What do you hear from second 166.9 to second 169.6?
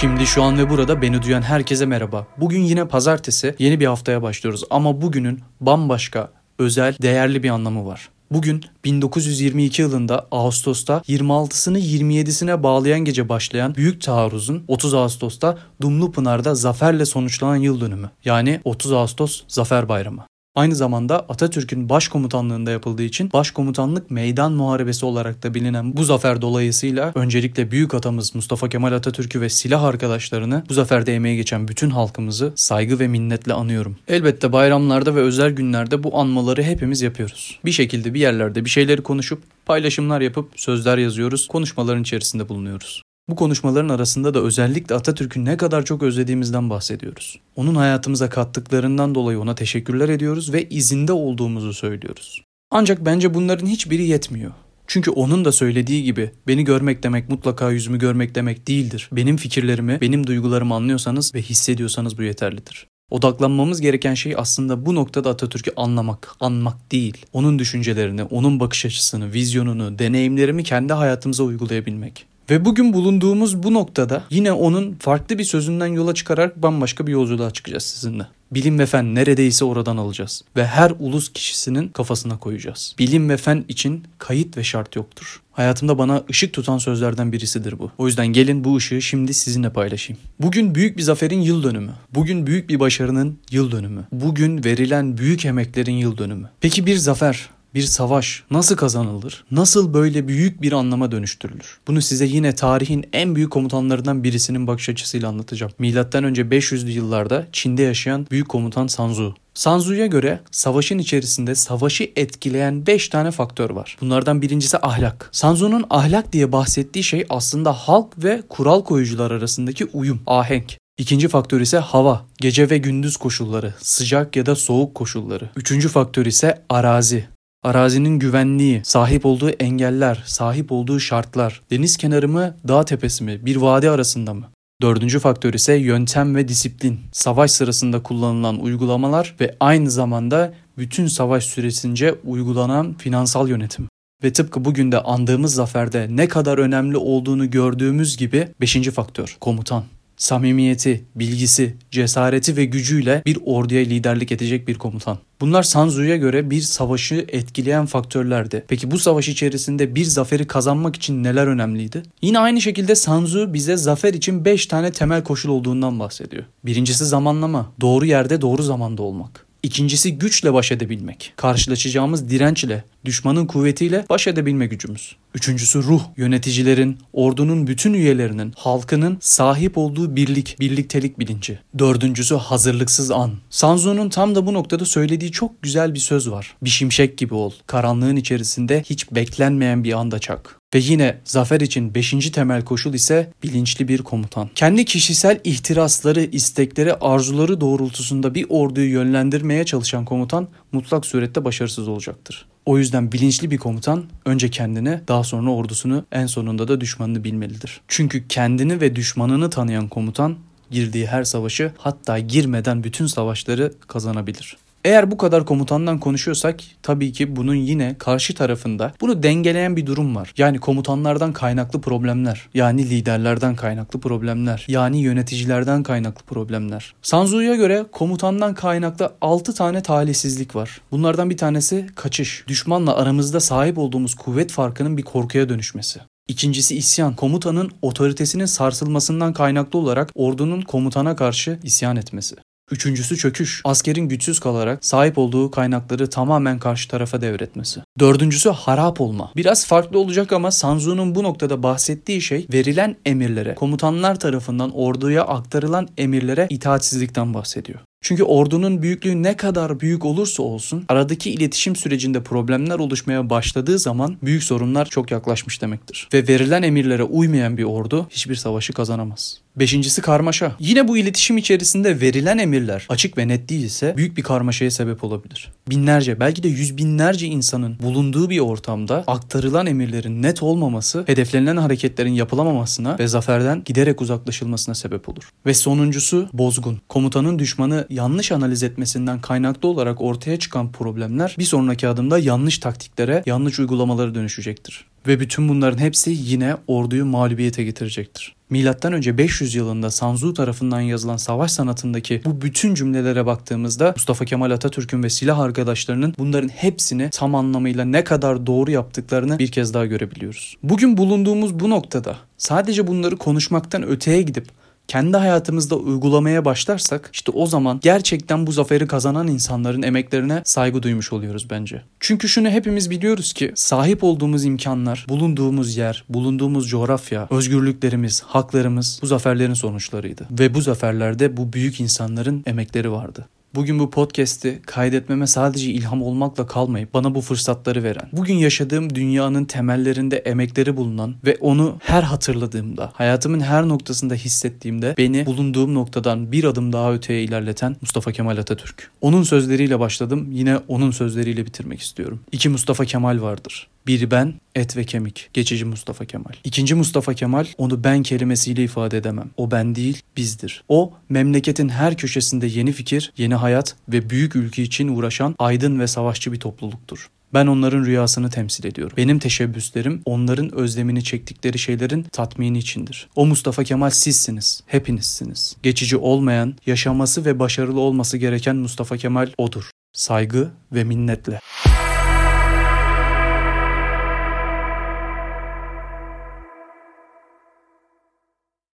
zamanlama, doğru yerde doğru zamanda olmak.